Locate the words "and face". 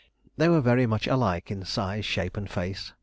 2.35-2.91